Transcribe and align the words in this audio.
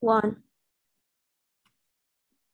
one. 0.00 0.42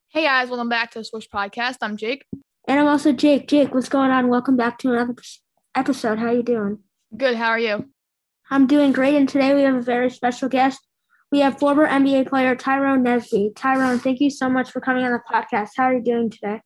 Hey 0.08 0.24
guys, 0.24 0.48
welcome 0.48 0.68
back 0.68 0.90
to 0.92 0.98
the 0.98 1.04
Swish 1.04 1.28
Podcast. 1.28 1.76
I'm 1.80 1.96
Jake. 1.96 2.24
And 2.66 2.80
I'm 2.80 2.88
also 2.88 3.12
Jake. 3.12 3.46
Jake, 3.46 3.72
what's 3.72 3.88
going 3.88 4.10
on? 4.10 4.28
Welcome 4.28 4.56
back 4.56 4.78
to 4.78 4.92
another 4.92 5.14
episode. 5.76 6.18
How 6.18 6.26
are 6.26 6.34
you 6.34 6.42
doing? 6.42 6.80
Good. 7.16 7.36
How 7.36 7.48
are 7.48 7.58
you? 7.58 7.88
I'm 8.50 8.66
doing 8.66 8.92
great. 8.92 9.14
And 9.14 9.28
today 9.28 9.54
we 9.54 9.62
have 9.62 9.76
a 9.76 9.80
very 9.80 10.10
special 10.10 10.48
guest. 10.48 10.80
We 11.30 11.38
have 11.38 11.58
former 11.58 11.86
NBA 11.86 12.28
player 12.28 12.56
Tyrone 12.56 13.04
Nesby. 13.04 13.54
Tyrone, 13.54 14.00
thank 14.00 14.20
you 14.20 14.28
so 14.28 14.50
much 14.50 14.70
for 14.70 14.80
coming 14.80 15.04
on 15.04 15.12
the 15.12 15.20
podcast. 15.32 15.70
How 15.76 15.84
are 15.84 15.94
you 15.94 16.02
doing 16.02 16.30
today? 16.30 16.60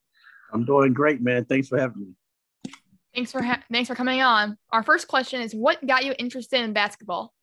I'm 0.52 0.64
doing 0.64 0.94
great, 0.94 1.20
man. 1.20 1.44
Thanks 1.44 1.68
for 1.68 1.78
having 1.78 2.00
me. 2.00 2.72
Thanks 3.14 3.32
for 3.32 3.42
ha- 3.42 3.62
thanks 3.70 3.88
for 3.88 3.94
coming 3.94 4.22
on. 4.22 4.56
Our 4.70 4.82
first 4.82 5.08
question 5.08 5.42
is, 5.42 5.54
what 5.54 5.86
got 5.86 6.04
you 6.04 6.14
interested 6.18 6.60
in 6.62 6.72
basketball? 6.72 7.34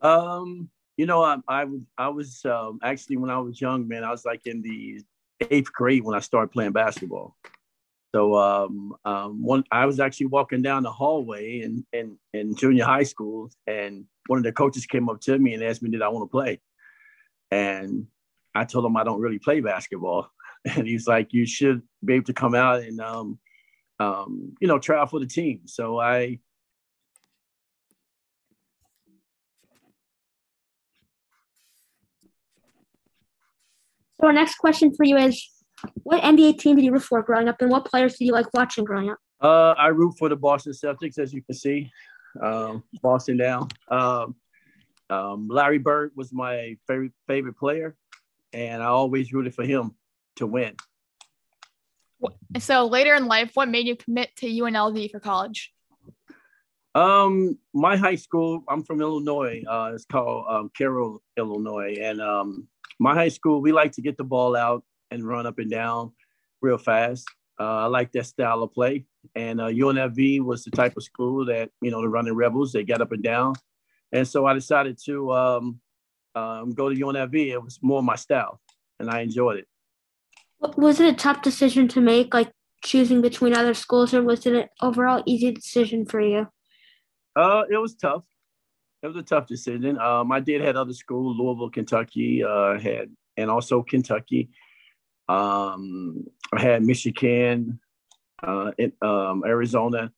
Um, 0.00 0.70
you 1.00 1.06
know, 1.06 1.22
I, 1.22 1.38
I 1.48 1.64
was 1.64 1.80
I 1.96 2.08
was 2.08 2.44
um, 2.44 2.78
actually 2.82 3.16
when 3.16 3.30
I 3.30 3.38
was 3.38 3.58
young, 3.58 3.88
man, 3.88 4.04
I 4.04 4.10
was 4.10 4.26
like 4.26 4.46
in 4.46 4.60
the 4.60 5.02
eighth 5.50 5.72
grade 5.72 6.04
when 6.04 6.14
I 6.14 6.20
started 6.20 6.52
playing 6.52 6.72
basketball. 6.72 7.38
So 8.14 8.34
um, 8.36 8.94
um, 9.06 9.42
one, 9.42 9.64
I 9.72 9.86
was 9.86 9.98
actually 9.98 10.26
walking 10.26 10.60
down 10.60 10.82
the 10.82 10.92
hallway 10.92 11.62
in, 11.62 11.86
in 11.94 12.18
in 12.34 12.54
junior 12.54 12.84
high 12.84 13.04
school, 13.04 13.50
and 13.66 14.04
one 14.26 14.40
of 14.40 14.44
the 14.44 14.52
coaches 14.52 14.84
came 14.84 15.08
up 15.08 15.22
to 15.22 15.38
me 15.38 15.54
and 15.54 15.64
asked 15.64 15.80
me, 15.80 15.88
"Did 15.88 16.02
I 16.02 16.08
want 16.08 16.30
to 16.30 16.30
play?" 16.30 16.60
And 17.50 18.06
I 18.54 18.66
told 18.66 18.84
him 18.84 18.98
I 18.98 19.04
don't 19.04 19.22
really 19.22 19.38
play 19.38 19.60
basketball, 19.60 20.28
and 20.66 20.86
he's 20.86 21.06
like, 21.06 21.32
"You 21.32 21.46
should 21.46 21.80
be 22.04 22.16
able 22.16 22.26
to 22.26 22.34
come 22.34 22.54
out 22.54 22.82
and 22.82 23.00
um, 23.00 23.38
um, 24.00 24.54
you 24.60 24.68
know 24.68 24.78
try 24.78 25.00
out 25.00 25.08
for 25.08 25.20
the 25.20 25.24
team." 25.24 25.62
So 25.64 25.98
I 25.98 26.40
So 34.20 34.26
our 34.26 34.32
next 34.34 34.56
question 34.56 34.94
for 34.94 35.04
you 35.04 35.16
is, 35.16 35.48
what 36.02 36.22
NBA 36.22 36.58
team 36.58 36.76
did 36.76 36.84
you 36.84 36.92
root 36.92 37.02
for 37.02 37.22
growing 37.22 37.48
up, 37.48 37.56
and 37.60 37.70
what 37.70 37.86
players 37.86 38.16
did 38.18 38.26
you 38.26 38.32
like 38.32 38.52
watching 38.52 38.84
growing 38.84 39.08
up? 39.08 39.18
Uh, 39.40 39.70
I 39.78 39.88
root 39.88 40.14
for 40.18 40.28
the 40.28 40.36
Boston 40.36 40.72
Celtics, 40.72 41.18
as 41.18 41.32
you 41.32 41.42
can 41.42 41.54
see, 41.54 41.90
um, 42.42 42.84
Boston 43.00 43.38
down. 43.38 43.68
Um, 43.88 44.36
um, 45.08 45.48
Larry 45.48 45.78
Bird 45.78 46.12
was 46.14 46.34
my 46.34 46.76
favorite 46.86 47.12
favorite 47.26 47.56
player, 47.56 47.96
and 48.52 48.82
I 48.82 48.86
always 48.86 49.32
rooted 49.32 49.54
for 49.54 49.64
him 49.64 49.94
to 50.36 50.46
win. 50.46 50.74
So 52.58 52.86
later 52.86 53.14
in 53.14 53.26
life, 53.26 53.52
what 53.54 53.70
made 53.70 53.86
you 53.86 53.96
commit 53.96 54.36
to 54.36 54.46
UNLV 54.46 55.10
for 55.12 55.20
college? 55.20 55.72
Um, 56.94 57.56
my 57.72 57.96
high 57.96 58.16
school, 58.16 58.64
I'm 58.68 58.82
from 58.82 59.00
Illinois. 59.00 59.62
Uh, 59.66 59.92
it's 59.94 60.04
called 60.04 60.44
um, 60.46 60.70
Cairo, 60.76 61.20
Illinois, 61.38 61.96
and 61.98 62.20
um, 62.20 62.68
my 62.98 63.14
high 63.14 63.28
school, 63.28 63.60
we 63.60 63.72
like 63.72 63.92
to 63.92 64.02
get 64.02 64.16
the 64.16 64.24
ball 64.24 64.56
out 64.56 64.84
and 65.10 65.26
run 65.26 65.46
up 65.46 65.58
and 65.58 65.70
down 65.70 66.12
real 66.60 66.78
fast. 66.78 67.26
Uh, 67.58 67.84
I 67.84 67.86
like 67.86 68.12
that 68.12 68.26
style 68.26 68.62
of 68.62 68.72
play. 68.72 69.04
And 69.34 69.60
uh, 69.60 69.66
UNLV 69.66 70.42
was 70.42 70.64
the 70.64 70.70
type 70.70 70.96
of 70.96 71.02
school 71.02 71.44
that, 71.46 71.70
you 71.82 71.90
know, 71.90 72.00
the 72.00 72.08
running 72.08 72.34
rebels, 72.34 72.72
they 72.72 72.84
got 72.84 73.02
up 73.02 73.12
and 73.12 73.22
down. 73.22 73.54
And 74.12 74.26
so 74.26 74.46
I 74.46 74.54
decided 74.54 74.98
to 75.04 75.32
um, 75.32 75.80
um, 76.34 76.72
go 76.72 76.88
to 76.88 76.94
UNLV. 76.94 77.34
It 77.34 77.62
was 77.62 77.78
more 77.82 78.02
my 78.02 78.16
style, 78.16 78.60
and 78.98 79.10
I 79.10 79.20
enjoyed 79.20 79.58
it. 79.58 79.68
Was 80.76 81.00
it 81.00 81.08
a 81.08 81.16
tough 81.16 81.42
decision 81.42 81.88
to 81.88 82.00
make, 82.00 82.34
like 82.34 82.50
choosing 82.82 83.20
between 83.20 83.54
other 83.54 83.74
schools, 83.74 84.12
or 84.12 84.22
was 84.22 84.46
it 84.46 84.54
an 84.54 84.68
overall 84.80 85.22
easy 85.26 85.52
decision 85.52 86.06
for 86.06 86.20
you? 86.20 86.48
Uh, 87.36 87.62
it 87.70 87.76
was 87.76 87.94
tough. 87.94 88.24
It 89.02 89.06
was 89.06 89.16
a 89.16 89.22
tough 89.22 89.46
decision. 89.46 89.98
Um, 89.98 90.30
I 90.30 90.40
did 90.40 90.60
had 90.60 90.76
other 90.76 90.92
schools, 90.92 91.38
Louisville, 91.38 91.70
Kentucky, 91.70 92.44
uh, 92.44 92.78
had 92.78 93.10
and 93.36 93.50
also 93.50 93.82
Kentucky. 93.82 94.50
Um, 95.28 96.24
I 96.52 96.60
had 96.60 96.84
Michigan, 96.84 97.80
uh, 98.42 98.72
in, 98.76 98.92
um, 99.00 99.42
Arizona. 99.46 100.12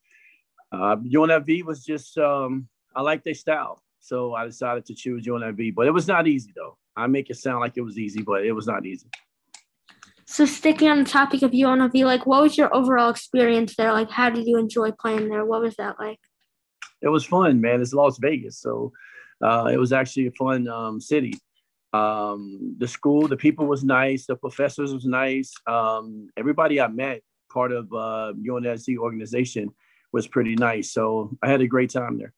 Uh, 0.72 0.96
UNLV 0.96 1.64
was 1.64 1.84
just 1.84 2.16
um, 2.18 2.68
I 2.96 3.02
like 3.02 3.22
their 3.22 3.34
style, 3.34 3.82
so 4.00 4.34
I 4.34 4.46
decided 4.46 4.86
to 4.86 4.94
choose 4.94 5.26
UNLV. 5.26 5.74
But 5.74 5.86
it 5.86 5.92
was 5.92 6.08
not 6.08 6.26
easy 6.26 6.52
though. 6.56 6.76
I 6.96 7.06
make 7.06 7.30
it 7.30 7.36
sound 7.36 7.60
like 7.60 7.76
it 7.76 7.82
was 7.82 7.98
easy, 7.98 8.22
but 8.22 8.44
it 8.44 8.52
was 8.52 8.66
not 8.66 8.84
easy. 8.84 9.08
So 10.26 10.46
sticking 10.46 10.88
on 10.88 10.98
the 10.98 11.08
topic 11.08 11.42
of 11.42 11.50
UNLV, 11.50 12.04
like 12.04 12.26
what 12.26 12.42
was 12.42 12.56
your 12.56 12.74
overall 12.74 13.10
experience 13.10 13.76
there? 13.76 13.92
Like 13.92 14.10
how 14.10 14.30
did 14.30 14.46
you 14.46 14.58
enjoy 14.58 14.90
playing 14.92 15.28
there? 15.28 15.44
What 15.44 15.60
was 15.62 15.76
that 15.76 15.96
like? 16.00 16.18
It 17.02 17.08
was 17.08 17.24
fun, 17.24 17.60
man. 17.60 17.80
It's 17.80 17.92
Las 17.92 18.18
Vegas, 18.18 18.58
so 18.58 18.92
uh, 19.42 19.70
it 19.72 19.76
was 19.76 19.92
actually 19.92 20.28
a 20.28 20.32
fun 20.32 20.68
um, 20.68 21.00
city. 21.00 21.34
Um, 21.92 22.74
the 22.78 22.88
school, 22.88 23.28
the 23.28 23.36
people 23.36 23.66
was 23.66 23.84
nice, 23.84 24.24
the 24.26 24.36
professors 24.36 24.94
was 24.94 25.04
nice. 25.04 25.52
Um, 25.66 26.28
everybody 26.36 26.80
I 26.80 26.88
met, 26.88 27.20
part 27.52 27.72
of 27.72 27.92
uh, 27.92 28.32
UNSC 28.40 28.96
organization, 28.96 29.70
was 30.12 30.26
pretty 30.26 30.54
nice. 30.54 30.92
So 30.92 31.36
I 31.42 31.50
had 31.50 31.60
a 31.60 31.66
great 31.66 31.90
time 31.90 32.18
there. 32.18 32.32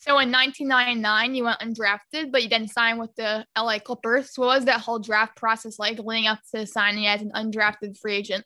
So 0.00 0.18
in 0.20 0.30
1999, 0.30 1.34
you 1.34 1.44
went 1.44 1.60
undrafted, 1.60 2.30
but 2.30 2.42
you 2.42 2.48
then 2.48 2.68
signed 2.68 3.00
with 3.00 3.14
the 3.16 3.44
LA 3.56 3.78
Clippers. 3.80 4.32
What 4.36 4.46
was 4.46 4.64
that 4.66 4.80
whole 4.80 5.00
draft 5.00 5.36
process 5.36 5.78
like, 5.78 5.98
leading 5.98 6.28
up 6.28 6.38
to 6.54 6.66
signing 6.66 7.06
as 7.06 7.20
an 7.20 7.32
undrafted 7.34 7.98
free 7.98 8.14
agent? 8.14 8.44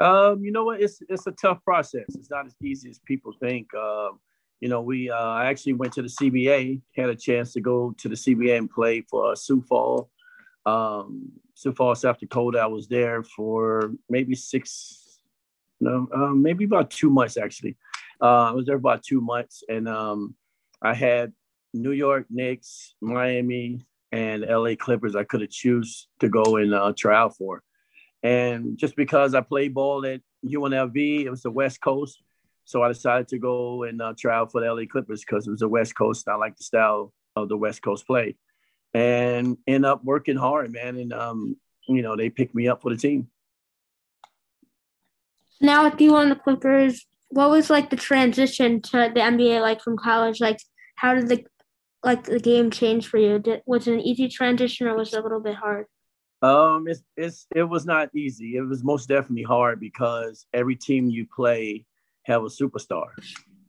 Um, 0.00 0.44
you 0.44 0.50
know 0.50 0.64
what? 0.64 0.80
It's 0.80 1.00
it's 1.08 1.26
a 1.26 1.32
tough 1.32 1.62
process. 1.64 2.04
It's 2.08 2.30
not 2.30 2.46
as 2.46 2.54
easy 2.62 2.90
as 2.90 2.98
people 2.98 3.32
think. 3.40 3.72
Um, 3.74 4.18
you 4.60 4.68
know, 4.68 4.80
we 4.80 5.10
uh, 5.10 5.14
I 5.14 5.46
actually 5.46 5.74
went 5.74 5.92
to 5.94 6.02
the 6.02 6.08
CBA, 6.08 6.80
had 6.96 7.10
a 7.10 7.14
chance 7.14 7.52
to 7.52 7.60
go 7.60 7.94
to 7.98 8.08
the 8.08 8.14
CBA 8.14 8.58
and 8.58 8.70
play 8.70 9.02
for 9.02 9.32
uh, 9.32 9.34
Sioux 9.34 9.62
Falls, 9.62 10.08
um, 10.66 11.30
Sioux 11.54 11.72
Falls, 11.72 12.00
South 12.00 12.18
Dakota. 12.18 12.58
I 12.58 12.66
was 12.66 12.88
there 12.88 13.22
for 13.22 13.92
maybe 14.08 14.34
six, 14.34 15.20
no, 15.80 16.08
um, 16.14 16.42
maybe 16.42 16.64
about 16.64 16.90
two 16.90 17.10
months 17.10 17.36
actually. 17.36 17.76
Uh, 18.20 18.50
I 18.50 18.52
was 18.52 18.66
there 18.66 18.76
about 18.76 19.02
two 19.02 19.20
months, 19.20 19.62
and 19.68 19.88
um, 19.88 20.34
I 20.82 20.94
had 20.94 21.32
New 21.72 21.92
York 21.92 22.26
Knicks, 22.30 22.94
Miami, 23.00 23.84
and 24.12 24.46
LA 24.48 24.76
Clippers. 24.78 25.16
I 25.16 25.24
could 25.24 25.40
have 25.40 25.50
choose 25.50 26.08
to 26.20 26.28
go 26.28 26.56
and 26.56 26.72
uh, 26.72 26.92
try 26.96 27.16
out 27.16 27.36
for. 27.36 27.62
And 28.24 28.78
just 28.78 28.96
because 28.96 29.34
I 29.34 29.42
played 29.42 29.74
ball 29.74 30.04
at 30.06 30.22
UNLV, 30.44 31.24
it 31.24 31.30
was 31.30 31.42
the 31.42 31.50
West 31.50 31.82
Coast. 31.82 32.22
So 32.64 32.82
I 32.82 32.88
decided 32.88 33.28
to 33.28 33.38
go 33.38 33.82
and 33.82 34.00
uh, 34.00 34.14
try 34.18 34.34
out 34.34 34.50
for 34.50 34.62
the 34.62 34.72
LA 34.72 34.84
Clippers 34.90 35.20
because 35.20 35.46
it 35.46 35.50
was 35.50 35.60
the 35.60 35.68
West 35.68 35.94
Coast. 35.94 36.26
I 36.26 36.34
like 36.36 36.56
the 36.56 36.64
style 36.64 37.12
of 37.36 37.50
the 37.50 37.56
West 37.58 37.82
Coast 37.82 38.06
play 38.06 38.36
and 38.94 39.58
end 39.66 39.84
up 39.84 40.02
working 40.02 40.36
hard, 40.36 40.72
man. 40.72 40.96
And, 40.96 41.12
um, 41.12 41.56
you 41.86 42.00
know, 42.00 42.16
they 42.16 42.30
picked 42.30 42.54
me 42.54 42.66
up 42.66 42.80
for 42.80 42.90
the 42.90 42.96
team. 42.96 43.28
Now 45.60 45.84
with 45.84 46.00
you 46.00 46.16
on 46.16 46.30
the 46.30 46.36
Clippers, 46.36 47.04
what 47.28 47.50
was 47.50 47.68
like 47.68 47.90
the 47.90 47.96
transition 47.96 48.80
to 48.80 49.10
the 49.12 49.20
NBA 49.20 49.60
like 49.60 49.82
from 49.82 49.98
college? 49.98 50.40
Like, 50.40 50.58
how 50.96 51.14
did 51.14 51.28
the 51.28 51.44
like 52.02 52.24
the 52.24 52.40
game 52.40 52.70
change 52.70 53.06
for 53.06 53.18
you? 53.18 53.38
Did, 53.38 53.62
was 53.66 53.86
it 53.86 53.94
an 53.94 54.00
easy 54.00 54.28
transition 54.28 54.86
or 54.86 54.96
was 54.96 55.12
it 55.12 55.18
a 55.18 55.22
little 55.22 55.40
bit 55.40 55.56
hard? 55.56 55.86
Um, 56.44 56.86
it's 56.88 57.02
it's 57.16 57.46
it 57.56 57.62
was 57.62 57.86
not 57.86 58.14
easy. 58.14 58.56
It 58.56 58.60
was 58.60 58.84
most 58.84 59.08
definitely 59.08 59.44
hard 59.44 59.80
because 59.80 60.44
every 60.52 60.76
team 60.76 61.08
you 61.08 61.26
play 61.34 61.86
have 62.24 62.42
a 62.42 62.48
superstar, 62.48 63.06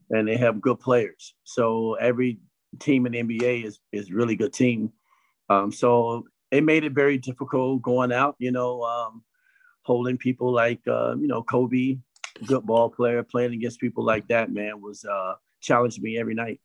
and 0.09 0.27
they 0.27 0.35
have 0.35 0.59
good 0.59 0.81
players. 0.81 1.35
So 1.45 1.93
every 1.93 2.39
team 2.79 3.05
in 3.05 3.13
the 3.13 3.23
NBA 3.23 3.63
is 3.63 3.79
is 3.93 4.11
really 4.11 4.35
good 4.35 4.51
team. 4.51 4.91
Um, 5.49 5.71
so 5.71 6.25
it 6.51 6.65
made 6.65 6.83
it 6.83 6.91
very 6.91 7.17
difficult 7.17 7.81
going 7.81 8.11
out. 8.11 8.35
You 8.39 8.51
know, 8.51 8.81
um, 8.81 9.23
holding 9.83 10.17
people 10.17 10.51
like 10.51 10.81
uh, 10.85 11.15
you 11.15 11.27
know 11.27 11.43
Kobe, 11.43 11.99
good 12.45 12.65
ball 12.65 12.89
player, 12.89 13.23
playing 13.23 13.53
against 13.53 13.79
people 13.79 14.03
like 14.03 14.27
that. 14.27 14.51
Man 14.51 14.81
was 14.81 15.05
uh, 15.05 15.35
challenged 15.61 16.01
me 16.01 16.17
every 16.17 16.35
night. 16.35 16.59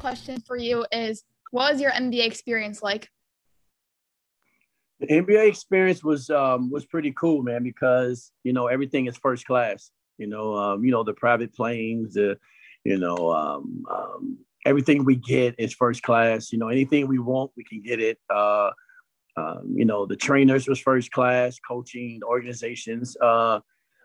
Question 0.00 0.40
for 0.40 0.56
you 0.56 0.86
is 0.90 1.22
what 1.50 1.72
was 1.72 1.80
your 1.80 1.92
NBA 1.92 2.26
experience 2.26 2.82
like? 2.82 3.08
The 5.00 5.06
NBA 5.06 5.48
experience 5.48 6.02
was 6.02 6.28
um, 6.30 6.70
was 6.70 6.84
pretty 6.84 7.12
cool, 7.12 7.42
man, 7.42 7.62
because 7.62 8.32
you 8.44 8.52
know 8.52 8.66
everything 8.66 9.06
is 9.06 9.16
first 9.16 9.46
class. 9.46 9.90
You 10.18 10.26
know, 10.26 10.54
um, 10.56 10.84
you 10.84 10.90
know 10.90 11.04
the 11.04 11.14
private 11.14 11.54
planes, 11.54 12.14
the 12.14 12.36
you 12.84 12.98
know 12.98 13.32
um, 13.32 13.84
um, 13.90 14.38
everything 14.66 15.04
we 15.04 15.16
get 15.16 15.54
is 15.58 15.72
first 15.72 16.02
class. 16.02 16.52
You 16.52 16.58
know, 16.58 16.68
anything 16.68 17.06
we 17.06 17.18
want, 17.18 17.52
we 17.56 17.64
can 17.64 17.80
get 17.80 18.00
it. 18.00 18.18
Uh, 18.28 18.70
um, 19.36 19.72
you 19.74 19.86
know, 19.86 20.06
the 20.06 20.16
trainers 20.16 20.68
was 20.68 20.80
first 20.80 21.10
class, 21.12 21.58
coaching, 21.66 22.20
organizations. 22.24 23.16
Uh, 23.20 23.60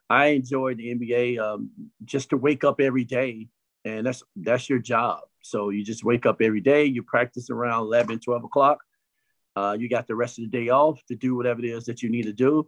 I 0.09 0.27
enjoyed 0.27 0.77
the 0.77 0.95
NBA 0.95 1.39
um, 1.39 1.71
just 2.05 2.29
to 2.29 2.37
wake 2.37 2.63
up 2.63 2.79
every 2.79 3.03
day, 3.03 3.47
and 3.85 4.05
that's 4.05 4.23
that's 4.35 4.69
your 4.69 4.79
job. 4.79 5.21
So 5.41 5.69
you 5.69 5.83
just 5.83 6.03
wake 6.03 6.25
up 6.25 6.41
every 6.41 6.61
day, 6.61 6.85
you 6.85 7.03
practice 7.03 7.49
around 7.49 7.83
11, 7.83 8.19
12 8.19 8.43
o'clock. 8.43 8.79
Uh, 9.55 9.77
you 9.79 9.87
got 9.87 10.07
the 10.07 10.15
rest 10.15 10.37
of 10.37 10.43
the 10.43 10.49
day 10.49 10.69
off 10.69 10.99
to 11.05 11.15
do 11.15 11.35
whatever 11.35 11.61
it 11.61 11.65
is 11.65 11.85
that 11.85 12.01
you 12.01 12.09
need 12.09 12.23
to 12.23 12.33
do. 12.33 12.67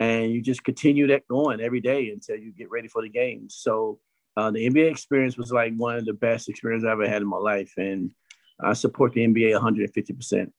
and 0.00 0.32
you 0.32 0.42
just 0.42 0.64
continue 0.64 1.06
that 1.06 1.28
going 1.28 1.60
every 1.60 1.80
day 1.80 2.10
until 2.10 2.36
you 2.36 2.50
get 2.50 2.68
ready 2.70 2.88
for 2.88 3.02
the 3.02 3.08
games. 3.08 3.54
So 3.56 4.00
uh, 4.36 4.50
the 4.50 4.68
NBA 4.68 4.90
experience 4.90 5.36
was 5.36 5.52
like 5.52 5.74
one 5.76 5.96
of 5.96 6.04
the 6.04 6.12
best 6.12 6.48
experiences 6.48 6.86
I 6.86 6.92
ever 6.92 7.08
had 7.08 7.22
in 7.22 7.28
my 7.28 7.36
life, 7.36 7.72
and 7.76 8.10
I 8.60 8.72
support 8.72 9.12
the 9.12 9.24
NBA 9.26 9.52
150 9.52 10.12
percent. 10.12 10.52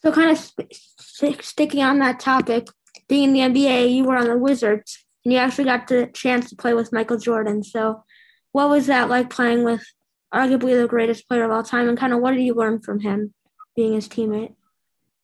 So, 0.00 0.12
kind 0.12 0.30
of 0.30 0.38
st- 0.38 1.42
sticking 1.42 1.82
on 1.82 1.98
that 2.00 2.20
topic, 2.20 2.68
being 3.08 3.34
in 3.34 3.52
the 3.52 3.60
NBA, 3.60 3.94
you 3.94 4.04
were 4.04 4.16
on 4.16 4.26
the 4.26 4.36
Wizards, 4.36 5.05
and 5.26 5.32
you 5.32 5.40
actually 5.40 5.64
got 5.64 5.88
the 5.88 6.06
chance 6.14 6.50
to 6.50 6.56
play 6.56 6.72
with 6.72 6.92
Michael 6.92 7.18
Jordan. 7.18 7.64
So, 7.64 8.04
what 8.52 8.70
was 8.70 8.86
that 8.86 9.08
like 9.08 9.28
playing 9.28 9.64
with 9.64 9.84
arguably 10.32 10.80
the 10.80 10.86
greatest 10.86 11.26
player 11.26 11.42
of 11.42 11.50
all 11.50 11.64
time, 11.64 11.88
and 11.88 11.98
kind 11.98 12.12
of 12.12 12.20
what 12.20 12.30
did 12.30 12.44
you 12.44 12.54
learn 12.54 12.80
from 12.80 13.00
him 13.00 13.34
being 13.74 13.94
his 13.94 14.08
teammate? 14.08 14.54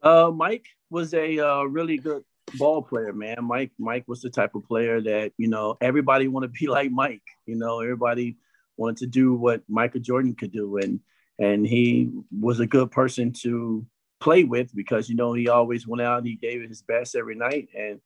Uh, 0.03 0.33
Mike 0.35 0.67
was 0.91 1.15
a 1.15 1.39
uh, 1.39 1.63
really 1.63 1.99
good 1.99 2.25
ball 2.59 2.83
player, 2.83 3.13
man. 3.13 3.37
Mike 3.43 3.71
Mike 3.79 4.03
was 4.09 4.23
the 4.23 4.29
type 4.29 4.57
of 4.57 4.65
player 4.65 5.01
that 5.01 5.31
you 5.39 5.47
know 5.47 5.77
everybody 5.81 6.27
wanted 6.27 6.53
to 6.53 6.59
be 6.59 6.67
like 6.69 6.91
Mike. 6.91 7.23
You 7.47 7.55
know, 7.55 7.79
everybody 7.79 8.39
wanted 8.77 8.97
to 8.97 9.07
do 9.07 9.35
what 9.35 9.63
Michael 9.69 10.01
Jordan 10.01 10.35
could 10.35 10.51
do, 10.51 10.79
and 10.79 10.99
and 11.39 11.65
he 11.65 12.11
was 12.37 12.59
a 12.59 12.67
good 12.67 12.91
person 12.91 13.33
to 13.43 13.87
play 14.19 14.43
with 14.43 14.75
because 14.75 15.09
you 15.09 15.15
know 15.15 15.33
he 15.33 15.49
always 15.49 15.87
went 15.87 16.03
out 16.03 16.19
and 16.19 16.27
he 16.27 16.35
gave 16.35 16.61
it 16.61 16.71
his 16.71 16.83
best 16.83 17.15
every 17.15 17.37
night. 17.37 17.69
And 17.79 18.01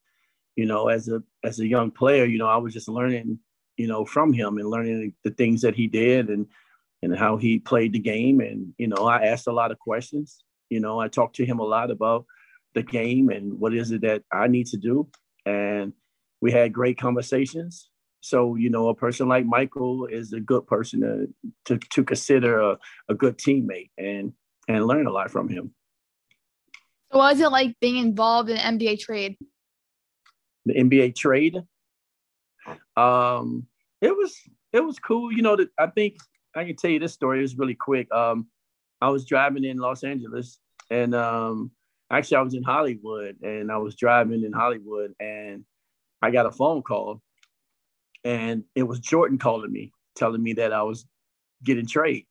you 0.57 0.65
know, 0.65 0.89
as 0.89 1.07
a 1.07 1.23
as 1.43 1.59
a 1.59 1.67
young 1.67 1.91
player, 1.91 2.25
you 2.25 2.39
know, 2.39 2.47
I 2.47 2.57
was 2.57 2.73
just 2.73 2.89
learning, 2.89 3.39
you 3.77 3.87
know, 3.87 4.03
from 4.03 4.33
him 4.33 4.57
and 4.57 4.69
learning 4.69 5.13
the 5.23 5.29
things 5.29 5.61
that 5.61 5.75
he 5.75 5.87
did 5.87 6.29
and 6.29 6.47
and 7.03 7.15
how 7.15 7.37
he 7.37 7.59
played 7.59 7.93
the 7.93 7.99
game. 7.99 8.41
And 8.41 8.73
you 8.77 8.87
know, 8.87 9.05
I 9.07 9.27
asked 9.27 9.47
a 9.47 9.53
lot 9.53 9.71
of 9.71 9.79
questions. 9.79 10.43
You 10.69 10.81
know, 10.81 10.99
I 10.99 11.07
talked 11.07 11.35
to 11.37 11.45
him 11.45 11.59
a 11.59 11.63
lot 11.63 11.91
about 11.91 12.25
the 12.73 12.81
game 12.81 13.29
and 13.29 13.59
what 13.59 13.73
is 13.73 13.91
it 13.91 14.01
that 14.01 14.23
I 14.33 14.47
need 14.47 14.65
to 14.67 14.77
do. 14.77 15.07
And 15.45 15.93
we 16.41 16.51
had 16.51 16.73
great 16.73 16.97
conversations. 16.97 17.89
So, 18.21 18.55
you 18.55 18.69
know, 18.69 18.89
a 18.89 18.95
person 18.95 19.27
like 19.27 19.45
Michael 19.45 20.07
is 20.07 20.33
a 20.33 20.39
good 20.39 20.67
person 20.67 21.01
to, 21.01 21.27
to, 21.65 21.87
to 21.91 22.03
consider 22.03 22.59
a, 22.59 22.77
a 23.07 23.13
good 23.13 23.37
teammate 23.37 23.91
and, 23.97 24.33
and 24.67 24.85
learn 24.85 25.07
a 25.07 25.11
lot 25.11 25.31
from 25.31 25.47
him. 25.47 25.73
So 27.11 27.19
what 27.19 27.33
was 27.33 27.39
it 27.39 27.51
like 27.51 27.79
being 27.79 27.97
involved 27.97 28.49
in 28.49 28.57
NBA 28.57 28.99
trade? 28.99 29.37
The 30.67 30.73
NBA 30.73 31.15
trade? 31.15 31.57
Um, 32.95 33.67
it 34.01 34.15
was 34.15 34.35
it 34.73 34.81
was 34.81 34.99
cool. 34.99 35.31
You 35.31 35.41
know, 35.41 35.55
that 35.55 35.69
I 35.79 35.87
think 35.87 36.17
I 36.55 36.65
can 36.65 36.75
tell 36.75 36.91
you 36.91 36.99
this 36.99 37.13
story. 37.13 37.39
It 37.39 37.43
was 37.43 37.57
really 37.57 37.75
quick. 37.75 38.11
Um, 38.13 38.47
I 39.01 39.09
was 39.09 39.25
driving 39.25 39.63
in 39.63 39.77
Los 39.77 40.03
Angeles 40.03 40.59
and 40.89 41.13
um, 41.13 41.71
actually 42.11 42.37
I 42.37 42.41
was 42.41 42.53
in 42.53 42.63
Hollywood 42.63 43.37
and 43.41 43.71
I 43.71 43.77
was 43.77 43.95
driving 43.95 44.43
in 44.43 44.53
Hollywood 44.53 45.13
and 45.19 45.63
I 46.21 46.31
got 46.31 46.45
a 46.45 46.51
phone 46.51 46.81
call 46.81 47.21
and 48.23 48.63
it 48.75 48.83
was 48.83 48.99
Jordan 48.99 49.37
calling 49.37 49.71
me, 49.71 49.91
telling 50.15 50.41
me 50.41 50.53
that 50.53 50.73
I 50.73 50.81
was 50.83 51.05
getting 51.63 51.87
trade. 51.87 52.25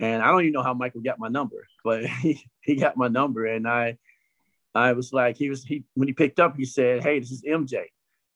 And 0.00 0.22
I 0.22 0.26
don't 0.28 0.42
even 0.42 0.52
know 0.52 0.62
how 0.62 0.74
Michael 0.74 1.00
got 1.00 1.18
my 1.18 1.28
number, 1.28 1.66
but 1.84 2.04
he, 2.22 2.44
he 2.60 2.76
got 2.76 2.96
my 2.96 3.08
number 3.08 3.46
and 3.46 3.66
I 3.66 3.98
I 4.74 4.92
was 4.92 5.12
like, 5.12 5.36
he 5.36 5.48
was 5.48 5.64
he 5.64 5.84
when 5.94 6.08
he 6.08 6.14
picked 6.14 6.40
up, 6.40 6.56
he 6.56 6.64
said, 6.64 7.02
Hey, 7.02 7.18
this 7.18 7.30
is 7.30 7.42
MJ. 7.42 7.84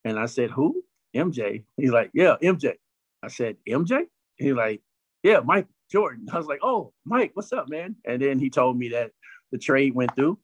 And 0.05 0.19
I 0.19 0.27
said, 0.27 0.51
Who? 0.51 0.83
MJ. 1.15 1.65
He's 1.77 1.91
like, 1.91 2.11
Yeah, 2.15 2.37
MJ. 2.43 2.75
I 3.23 3.29
said, 3.29 3.57
MJ? 3.69 4.05
He's 4.37 4.55
like, 4.55 4.81
Yeah, 5.23 5.41
Mike 5.41 5.67
Jordan. 5.91 6.29
I 6.33 6.37
was 6.37 6.47
like, 6.47 6.61
Oh, 6.63 6.93
Mike, 7.05 7.33
what's 7.35 7.53
up, 7.53 7.69
man? 7.69 7.97
And 8.05 8.23
then 8.23 8.39
he 8.39 8.51
told 8.51 8.79
me 8.79 8.91
that 8.91 9.13
the 9.51 9.59
trade 9.59 9.95
went 9.95 10.15
through 10.15 10.39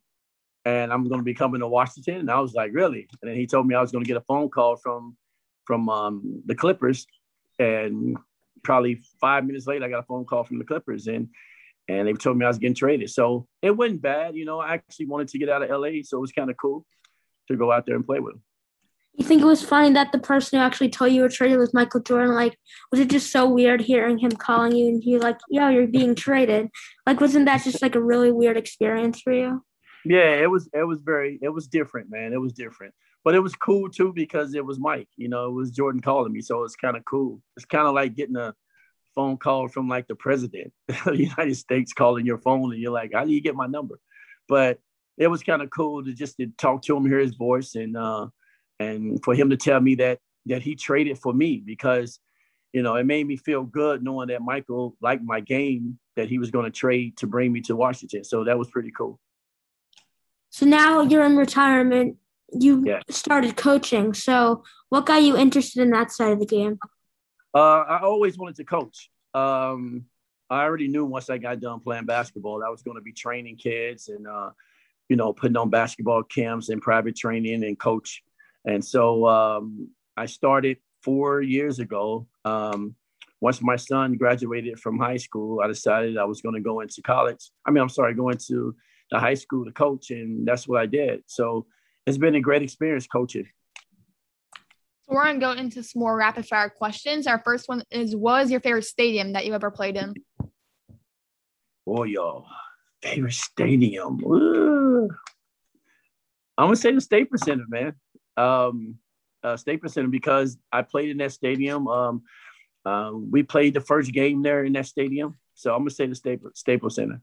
and 0.65 0.93
I'm 0.93 1.09
going 1.09 1.21
to 1.21 1.25
be 1.25 1.35
coming 1.35 1.61
to 1.61 1.69
Washington. 1.69 2.17
And 2.17 2.31
I 2.31 2.41
was 2.41 2.55
like, 2.55 2.73
really? 2.73 3.07
And 3.23 3.31
then 3.31 3.37
he 3.37 3.47
told 3.47 3.67
me 3.67 3.75
I 3.75 3.81
was 3.81 3.93
going 3.93 4.05
to 4.05 4.09
get 4.09 4.17
a 4.17 4.23
phone 4.23 4.49
call 4.49 4.77
from 4.77 5.17
from 5.67 5.89
um, 5.89 6.43
the 6.45 6.55
Clippers, 6.55 7.07
and 7.59 8.19
probably 8.63 9.01
five 9.19 9.47
minutes 9.47 9.67
later, 9.67 9.87
I 9.87 9.89
got 9.89 10.01
a 10.01 10.07
phone 10.07 10.27
call 10.27 10.45
from 10.45 10.59
the 10.59 10.65
Clippers, 10.65 11.07
and 11.07 11.29
and 11.89 12.09
they 12.09 12.13
told 12.15 12.37
me 12.37 12.45
I 12.45 12.49
was 12.49 12.59
getting 12.59 12.75
traded. 12.75 13.11
So 13.11 13.47
it 13.63 13.77
wasn't 13.77 14.03
bad, 14.03 14.37
you 14.37 14.45
know. 14.45 14.61
I 14.61 14.75
actually 14.75 15.07
wanted 15.07 15.29
to 15.29 15.39
get 15.39 15.49
out 15.49 15.63
of 15.63 15.71
LA, 15.71 16.03
so 16.03 16.19
it 16.19 16.21
was 16.21 16.33
kind 16.33 16.51
of 16.51 16.57
cool 16.57 16.87
to 17.49 17.57
go 17.57 17.71
out 17.71 17.87
there 17.87 17.97
and 17.97 18.07
play 18.07 18.21
with 18.21 18.35
him. 18.35 18.43
You 19.17 19.25
think 19.25 19.43
it 19.43 19.47
was 19.47 19.63
funny 19.63 19.93
that 19.93 20.11
the 20.11 20.19
person 20.19 20.59
who 20.59 20.65
actually 20.65 20.89
told 20.89 21.13
you 21.13 21.21
were 21.21 21.29
traded 21.29 21.59
was 21.59 21.73
Michael 21.73 22.01
Jordan? 22.01 22.35
Like, 22.35 22.59
was 22.91 23.01
it 23.01 23.11
just 23.11 23.31
so 23.31 23.49
weird 23.49 23.81
hearing 23.81 24.19
him 24.19 24.33
calling 24.33 24.75
you 24.75 24.89
and 24.89 25.03
he 25.03 25.19
like, 25.19 25.39
"Yo, 25.49 25.69
you're 25.69 25.87
being 25.87 26.17
traded"? 26.17 26.69
Like, 27.07 27.21
wasn't 27.21 27.47
that 27.47 27.63
just 27.63 27.81
like 27.81 27.95
a 27.95 28.03
really 28.03 28.33
weird 28.33 28.57
experience 28.57 29.21
for 29.21 29.33
you? 29.33 29.65
Yeah, 30.05 30.35
it 30.43 30.51
was. 30.51 30.69
It 30.73 30.85
was 30.85 31.01
very. 31.01 31.39
It 31.41 31.51
was 31.51 31.69
different, 31.69 32.11
man. 32.11 32.33
It 32.33 32.41
was 32.41 32.53
different, 32.53 32.93
but 33.23 33.37
it 33.37 33.41
was 33.41 33.55
cool 33.55 33.89
too 33.89 34.13
because 34.13 34.55
it 34.55 34.65
was 34.65 34.81
Mike. 34.81 35.09
You 35.17 35.29
know, 35.29 35.47
it 35.47 35.53
was 35.53 35.71
Jordan 35.71 36.01
calling 36.01 36.33
me, 36.33 36.41
so 36.41 36.65
it's 36.65 36.77
kind 36.77 36.97
of 36.97 37.05
cool. 37.05 37.41
It's 37.57 37.67
kind 37.67 37.87
of 37.87 37.95
like 37.95 38.17
getting 38.17 38.37
a 38.37 38.53
phone 39.15 39.37
call 39.37 39.69
from 39.69 39.89
like 39.89 40.07
the 40.07 40.15
president 40.15 40.73
of 40.89 41.05
the 41.05 41.25
United 41.25 41.57
States 41.57 41.93
calling 41.93 42.27
your 42.27 42.39
phone, 42.39 42.73
and 42.73 42.81
you're 42.81 42.93
like, 42.93 43.13
"How 43.15 43.25
do 43.25 43.33
you 43.33 43.41
get 43.41 43.55
my 43.55 43.67
number?" 43.67 43.99
But 44.49 44.79
it 45.17 45.29
was 45.29 45.43
kind 45.43 45.63
of 45.63 45.71
cool 45.71 46.05
to 46.05 46.13
just 46.13 46.37
to 46.39 46.47
talk 46.59 46.83
to 46.83 46.97
him, 46.97 47.07
hear 47.07 47.19
his 47.19 47.35
voice, 47.35 47.75
and 47.75 47.97
uh, 47.97 48.29
and 48.79 49.23
for 49.25 49.35
him 49.35 49.51
to 49.51 49.57
tell 49.57 49.81
me 49.81 49.97
that 49.97 50.19
that 50.47 50.63
he 50.63 50.75
traded 50.75 51.19
for 51.19 51.33
me 51.33 51.63
because 51.65 52.19
you 52.73 52.83
know 52.83 52.97
it 52.97 53.05
made 53.05 53.27
me 53.27 53.37
feel 53.37 53.63
good 53.63 54.03
knowing 54.03 54.29
that 54.29 54.43
Michael 54.43 54.97
liked 55.01 55.23
my 55.23 55.41
game 55.41 55.99
that 56.17 56.29
he 56.29 56.39
was 56.39 56.51
going 56.51 56.65
to 56.65 56.71
trade 56.71 57.17
to 57.19 57.27
bring 57.27 57.53
me 57.53 57.61
to 57.63 57.77
Washington. 57.77 58.25
So 58.25 58.45
that 58.45 58.59
was 58.59 58.71
pretty 58.71 58.91
cool. 58.91 59.19
So 60.51 60.67
now 60.67 61.03
you're 61.03 61.25
in 61.25 61.37
retirement. 61.37 62.17
You 62.53 62.85
yeah. 62.87 63.01
started 63.11 63.57
coaching. 63.57 64.15
So 64.15 64.63
what 64.89 65.07
got 65.07 65.23
you 65.23 65.37
interested 65.37 65.83
in 65.83 65.91
that 65.91 66.13
side 66.13 66.31
of 66.31 66.39
the 66.39 66.47
game? 66.47 66.79
Uh, 67.55 67.85
I 67.89 68.01
always 68.01 68.37
wanted 68.37 68.57
to 68.57 68.65
coach. 68.65 69.11
Um, 69.33 70.07
I 70.51 70.63
already 70.65 70.89
knew 70.89 71.05
once 71.05 71.31
I 71.31 71.39
got 71.39 71.61
done 71.61 71.81
playing 71.81 72.07
basketball, 72.07 72.63
I 72.65 72.69
was 72.69 72.83
going 72.83 72.97
to 72.97 73.03
be 73.03 73.13
training 73.13 73.57
kids 73.57 74.09
and, 74.09 74.27
uh, 74.27 74.51
you 75.09 75.17
know, 75.17 75.33
putting 75.33 75.57
on 75.57 75.71
basketball 75.71 76.23
camps 76.23 76.69
and 76.69 76.83
private 76.83 77.17
training 77.17 77.65
and 77.65 77.79
coach 77.79 78.23
and 78.65 78.85
so 78.85 79.27
um, 79.27 79.91
I 80.17 80.27
started 80.27 80.79
four 81.03 81.43
years 81.43 81.79
ago. 81.79 82.27
Um, 82.45 82.95
once 83.41 83.61
my 83.61 83.77
son 83.77 84.15
graduated 84.15 84.81
from 84.81 84.99
high 84.99 85.19
school, 85.19 85.61
I 85.61 85.67
decided 85.67 86.17
I 86.17 86.25
was 86.25 86.41
going 86.41 86.55
to 86.55 86.61
go 86.61 86.81
into 86.81 87.03
college. 87.03 87.51
I 87.67 87.71
mean, 87.71 87.83
I'm 87.83 87.91
sorry, 87.91 88.15
going 88.15 88.39
to 88.49 88.75
the 89.11 89.19
high 89.19 89.35
school 89.35 89.67
to 89.67 89.73
coach, 89.73 90.11
and 90.11 90.47
that's 90.47 90.67
what 90.67 90.81
I 90.81 90.87
did. 90.87 91.23
So 91.27 91.67
it's 92.07 92.17
been 92.17 92.37
a 92.37 92.41
great 92.41 92.63
experience 92.63 93.07
coaching. 93.07 93.47
So 95.07 95.15
we're 95.15 95.25
gonna 95.25 95.39
go 95.39 95.53
into 95.53 95.83
some 95.83 96.01
more 96.01 96.17
rapid 96.17 96.47
fire 96.47 96.71
questions. 96.71 97.27
Our 97.27 97.43
first 97.45 97.69
one 97.69 97.83
is: 97.91 98.17
What 98.17 98.45
is 98.45 98.51
your 98.51 98.61
favorite 98.61 98.85
stadium 98.85 99.33
that 99.33 99.47
you 99.47 99.55
ever 99.55 99.71
played 99.71 99.97
in? 99.97 100.15
Oh, 101.87 102.05
y'all, 102.05 102.47
favorite 103.03 103.35
stadium. 103.35 104.25
Ooh. 104.25 105.11
I'm 106.57 106.67
gonna 106.67 106.77
say 106.77 106.93
the 106.93 107.01
Staples 107.01 107.43
Center, 107.43 107.65
man 107.69 107.95
um, 108.37 108.97
uh, 109.43 109.57
Staples 109.57 109.95
Center 109.95 110.09
because 110.09 110.57
I 110.73 110.83
played 110.83 111.11
in 111.11 111.19
that 111.19 111.33
stadium. 111.33 111.89
Um, 111.89 112.23
uh, 112.85 113.13
we 113.15 113.43
played 113.43 113.75
the 113.75 113.81
first 113.81 114.13
game 114.13 114.43
there 114.43 114.65
in 114.65 114.73
that 114.75 114.87
stadium. 114.87 115.37
So 115.55 115.73
I'm 115.73 115.81
gonna 115.81 115.91
say 115.91 116.07
the 116.07 116.15
Staples 116.15 116.53
Staples 116.59 116.97
Center. 116.97 117.21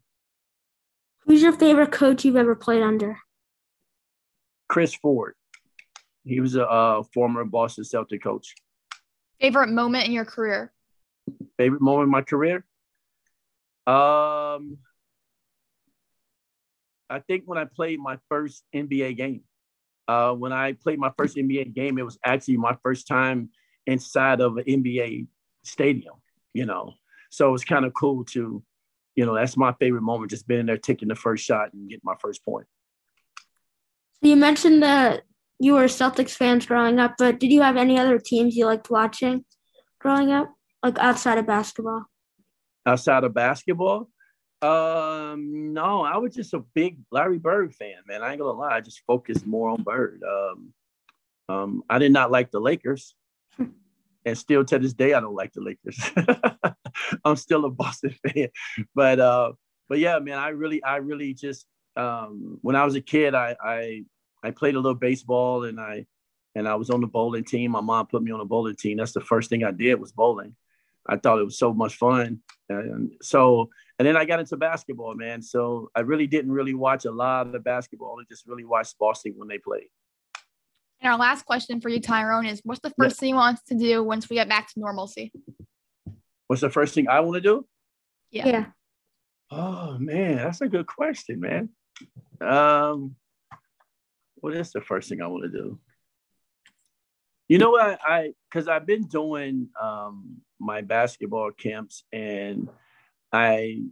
Who's 1.25 1.41
your 1.41 1.53
favorite 1.53 1.91
coach 1.91 2.25
you've 2.25 2.35
ever 2.35 2.55
played 2.55 2.81
under? 2.81 3.19
Chris 4.67 4.95
Ford. 4.95 5.35
He 6.23 6.39
was 6.39 6.55
a, 6.55 6.63
a 6.63 7.03
former 7.13 7.43
Boston 7.45 7.83
Celtic 7.83 8.23
coach. 8.23 8.53
Favorite 9.39 9.69
moment 9.69 10.05
in 10.05 10.11
your 10.11 10.25
career? 10.25 10.71
Favorite 11.57 11.81
moment 11.81 12.07
in 12.07 12.11
my 12.11 12.21
career? 12.21 12.65
Um, 13.87 14.77
I 17.09 17.19
think 17.27 17.43
when 17.45 17.57
I 17.57 17.65
played 17.65 17.99
my 17.99 18.17
first 18.29 18.63
NBA 18.73 19.17
game. 19.17 19.43
Uh, 20.07 20.33
when 20.33 20.51
I 20.51 20.73
played 20.73 20.99
my 20.99 21.11
first 21.17 21.37
NBA 21.37 21.73
game, 21.73 21.97
it 21.97 22.03
was 22.03 22.17
actually 22.25 22.57
my 22.57 22.75
first 22.83 23.07
time 23.07 23.49
inside 23.87 24.41
of 24.41 24.57
an 24.57 24.65
NBA 24.65 25.27
stadium, 25.63 26.15
you 26.53 26.65
know. 26.65 26.93
So 27.29 27.47
it 27.49 27.51
was 27.51 27.63
kind 27.63 27.85
of 27.85 27.93
cool 27.93 28.25
to, 28.25 28.63
you 29.15 29.25
know, 29.25 29.33
that's 29.33 29.55
my 29.57 29.73
favorite 29.79 30.01
moment, 30.01 30.31
just 30.31 30.47
being 30.47 30.65
there, 30.65 30.77
taking 30.77 31.07
the 31.07 31.15
first 31.15 31.45
shot 31.45 31.73
and 31.73 31.89
getting 31.89 32.01
my 32.03 32.15
first 32.19 32.43
point. 32.43 32.67
You 34.21 34.35
mentioned 34.35 34.83
that 34.83 35.23
you 35.61 35.75
were 35.75 35.83
Celtics 35.83 36.31
fans 36.31 36.65
growing 36.65 36.99
up, 36.99 37.13
but 37.19 37.39
did 37.39 37.51
you 37.51 37.61
have 37.61 37.77
any 37.77 37.99
other 37.99 38.17
teams 38.17 38.55
you 38.55 38.65
liked 38.65 38.89
watching 38.89 39.45
growing 39.99 40.31
up, 40.31 40.51
like 40.81 40.97
outside 40.97 41.37
of 41.37 41.45
basketball? 41.45 42.05
Outside 42.83 43.23
of 43.23 43.35
basketball? 43.35 44.09
Um, 44.63 45.71
no, 45.73 46.01
I 46.01 46.17
was 46.17 46.33
just 46.33 46.55
a 46.55 46.63
big 46.73 46.97
Larry 47.11 47.37
Bird 47.37 47.75
fan, 47.75 47.97
man. 48.07 48.23
I 48.23 48.31
ain't 48.31 48.39
gonna 48.39 48.57
lie, 48.57 48.75
I 48.75 48.81
just 48.81 49.03
focused 49.05 49.45
more 49.45 49.69
on 49.69 49.83
Bird. 49.83 50.23
Um, 50.27 50.73
um, 51.47 51.83
I 51.87 51.99
did 51.99 52.11
not 52.11 52.31
like 52.31 52.49
the 52.49 52.59
Lakers, 52.59 53.13
and 54.25 54.37
still 54.37 54.65
to 54.65 54.79
this 54.79 54.93
day, 54.93 55.13
I 55.13 55.19
don't 55.19 55.35
like 55.35 55.53
the 55.53 55.61
Lakers. 55.61 55.99
I'm 57.23 57.35
still 57.35 57.65
a 57.65 57.69
Boston 57.69 58.15
fan, 58.27 58.49
but 58.95 59.19
uh, 59.19 59.51
but 59.87 59.99
yeah, 59.99 60.17
man, 60.17 60.39
I 60.39 60.49
really, 60.49 60.83
I 60.83 60.97
really 60.97 61.35
just 61.35 61.67
um, 61.95 62.57
when 62.63 62.75
I 62.75 62.83
was 62.83 62.95
a 62.95 63.01
kid, 63.01 63.35
I, 63.35 63.55
I 63.63 64.05
I 64.43 64.51
played 64.51 64.75
a 64.75 64.79
little 64.79 64.95
baseball 64.95 65.63
and 65.65 65.79
I 65.79 66.05
and 66.55 66.67
I 66.67 66.75
was 66.75 66.89
on 66.89 67.01
the 67.01 67.07
bowling 67.07 67.43
team. 67.43 67.71
My 67.71 67.81
mom 67.81 68.07
put 68.07 68.23
me 68.23 68.31
on 68.31 68.39
the 68.39 68.45
bowling 68.45 68.75
team. 68.75 68.97
That's 68.97 69.13
the 69.13 69.21
first 69.21 69.49
thing 69.49 69.63
I 69.63 69.71
did 69.71 69.99
was 69.99 70.11
bowling. 70.11 70.55
I 71.07 71.17
thought 71.17 71.39
it 71.39 71.45
was 71.45 71.57
so 71.57 71.73
much 71.73 71.95
fun. 71.95 72.41
And 72.69 73.13
so, 73.21 73.69
and 73.97 74.07
then 74.07 74.15
I 74.17 74.25
got 74.25 74.39
into 74.39 74.57
basketball, 74.57 75.15
man. 75.15 75.41
So 75.41 75.89
I 75.95 76.01
really 76.01 76.27
didn't 76.27 76.51
really 76.51 76.73
watch 76.73 77.05
a 77.05 77.11
lot 77.11 77.47
of 77.47 77.53
the 77.53 77.59
basketball. 77.59 78.17
I 78.19 78.23
just 78.29 78.47
really 78.47 78.65
watched 78.65 78.97
Boston 78.99 79.33
when 79.37 79.47
they 79.47 79.57
played. 79.57 79.87
And 81.01 81.11
our 81.11 81.17
last 81.17 81.45
question 81.45 81.81
for 81.81 81.89
you, 81.89 81.99
Tyrone, 81.99 82.45
is 82.45 82.61
what's 82.63 82.81
the 82.81 82.91
first 82.91 83.17
yeah. 83.17 83.19
thing 83.19 83.29
you 83.29 83.35
want 83.35 83.59
to 83.67 83.75
do 83.75 84.03
once 84.03 84.29
we 84.29 84.35
get 84.35 84.47
back 84.47 84.71
to 84.73 84.79
normalcy? 84.79 85.31
What's 86.47 86.61
the 86.61 86.69
first 86.69 86.93
thing 86.93 87.07
I 87.07 87.21
want 87.21 87.35
to 87.35 87.41
do? 87.41 87.65
Yeah. 88.29 88.47
yeah. 88.47 88.65
Oh 89.49 89.97
man, 89.97 90.37
that's 90.37 90.61
a 90.61 90.67
good 90.67 90.85
question, 90.85 91.39
man. 91.39 91.69
Um, 92.39 93.15
what 94.41 94.55
is 94.55 94.71
the 94.71 94.81
first 94.81 95.09
thing 95.09 95.21
I 95.21 95.27
want 95.27 95.43
to 95.43 95.49
do? 95.49 95.79
You 97.47 97.57
know 97.57 97.71
what? 97.71 97.99
I 98.05 98.33
because 98.49 98.67
I've 98.67 98.85
been 98.85 99.03
doing 99.03 99.69
um, 99.81 100.41
my 100.59 100.81
basketball 100.81 101.51
camps, 101.51 102.03
and 102.11 102.69
I 103.31 103.83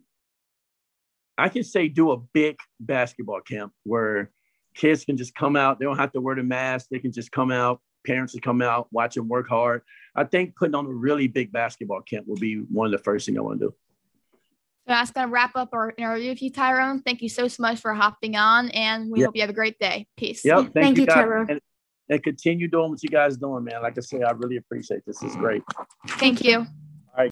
I 1.37 1.49
can 1.49 1.63
say 1.63 1.87
do 1.87 2.11
a 2.11 2.17
big 2.17 2.57
basketball 2.79 3.41
camp 3.41 3.73
where 3.83 4.31
kids 4.75 5.05
can 5.05 5.17
just 5.17 5.35
come 5.35 5.55
out. 5.55 5.79
They 5.79 5.85
don't 5.85 5.97
have 5.97 6.11
to 6.13 6.21
wear 6.21 6.35
the 6.35 6.43
mask. 6.43 6.87
They 6.89 6.99
can 6.99 7.11
just 7.11 7.31
come 7.31 7.51
out. 7.51 7.81
Parents 8.05 8.31
can 8.33 8.41
come 8.41 8.61
out, 8.61 8.87
watch 8.91 9.15
them 9.15 9.27
work 9.27 9.49
hard. 9.49 9.81
I 10.15 10.23
think 10.23 10.55
putting 10.55 10.75
on 10.75 10.85
a 10.85 10.89
really 10.89 11.27
big 11.27 11.51
basketball 11.51 12.01
camp 12.01 12.27
will 12.27 12.37
be 12.37 12.55
one 12.71 12.85
of 12.85 12.91
the 12.91 13.03
first 13.03 13.25
thing 13.25 13.37
I 13.37 13.41
want 13.41 13.59
to 13.59 13.67
do. 13.67 13.75
So 14.87 14.93
that's 14.93 15.11
going 15.11 15.27
to 15.27 15.31
wrap 15.31 15.55
up 15.55 15.69
our 15.73 15.93
interview 15.97 16.29
with 16.29 16.41
you, 16.41 16.51
Tyrone. 16.51 17.01
Thank 17.01 17.21
you 17.21 17.29
so, 17.29 17.47
so 17.47 17.61
much 17.61 17.79
for 17.79 17.93
hopping 17.93 18.35
on, 18.35 18.69
and 18.69 19.11
we 19.11 19.19
yep. 19.19 19.27
hope 19.27 19.35
you 19.35 19.41
have 19.41 19.49
a 19.49 19.53
great 19.53 19.77
day. 19.77 20.07
Peace. 20.17 20.43
Yep. 20.43 20.57
Thank, 20.57 20.73
thank 20.73 20.97
you, 20.97 21.05
Tyrone. 21.05 21.47
And, 21.49 21.61
and 22.09 22.23
continue 22.23 22.67
doing 22.67 22.89
what 22.89 23.03
you 23.03 23.09
guys 23.09 23.37
doing, 23.37 23.65
man. 23.65 23.83
Like 23.83 23.97
I 23.97 24.01
say, 24.01 24.23
I 24.23 24.31
really 24.31 24.57
appreciate 24.57 25.05
this. 25.05 25.21
It's 25.21 25.35
great. 25.35 25.61
Thank 26.07 26.43
you. 26.43 26.65